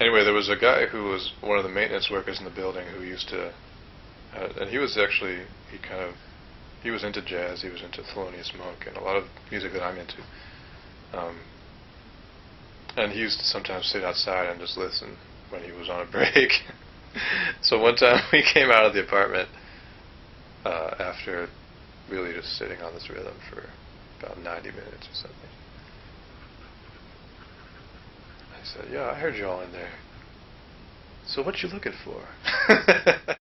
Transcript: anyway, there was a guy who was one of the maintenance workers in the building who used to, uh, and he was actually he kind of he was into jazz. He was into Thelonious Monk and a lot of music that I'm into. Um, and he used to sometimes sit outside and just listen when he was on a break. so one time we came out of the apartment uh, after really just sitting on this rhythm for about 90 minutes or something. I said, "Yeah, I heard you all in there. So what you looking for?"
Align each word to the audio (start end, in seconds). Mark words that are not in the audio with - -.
anyway, 0.00 0.24
there 0.24 0.34
was 0.34 0.48
a 0.48 0.56
guy 0.56 0.86
who 0.86 1.04
was 1.04 1.32
one 1.40 1.58
of 1.58 1.64
the 1.64 1.70
maintenance 1.70 2.10
workers 2.10 2.38
in 2.38 2.44
the 2.44 2.50
building 2.50 2.86
who 2.86 3.04
used 3.04 3.28
to, 3.28 3.52
uh, 4.34 4.48
and 4.60 4.70
he 4.70 4.78
was 4.78 4.96
actually 4.96 5.44
he 5.70 5.78
kind 5.78 6.02
of 6.02 6.14
he 6.82 6.90
was 6.90 7.04
into 7.04 7.22
jazz. 7.22 7.62
He 7.62 7.68
was 7.68 7.82
into 7.82 8.02
Thelonious 8.02 8.56
Monk 8.56 8.86
and 8.86 8.96
a 8.96 9.02
lot 9.02 9.16
of 9.16 9.24
music 9.50 9.72
that 9.72 9.82
I'm 9.82 9.98
into. 9.98 10.22
Um, 11.12 11.36
and 12.96 13.12
he 13.12 13.20
used 13.20 13.38
to 13.40 13.44
sometimes 13.44 13.86
sit 13.86 14.02
outside 14.02 14.48
and 14.48 14.60
just 14.60 14.76
listen 14.76 15.16
when 15.50 15.62
he 15.62 15.72
was 15.72 15.88
on 15.88 16.00
a 16.00 16.10
break. 16.10 16.52
so 17.62 17.78
one 17.78 17.96
time 17.96 18.22
we 18.32 18.42
came 18.42 18.70
out 18.70 18.86
of 18.86 18.94
the 18.94 19.02
apartment 19.02 19.48
uh, 20.64 20.94
after 20.98 21.48
really 22.08 22.32
just 22.32 22.56
sitting 22.56 22.80
on 22.80 22.94
this 22.94 23.08
rhythm 23.08 23.34
for 23.50 23.64
about 24.20 24.38
90 24.42 24.70
minutes 24.70 25.06
or 25.08 25.14
something. 25.14 25.50
I 28.60 28.64
said, 28.64 28.92
"Yeah, 28.92 29.10
I 29.10 29.14
heard 29.14 29.36
you 29.36 29.48
all 29.48 29.62
in 29.62 29.72
there. 29.72 29.90
So 31.24 31.42
what 31.42 31.62
you 31.62 31.68
looking 31.70 31.94
for?" 32.04 32.28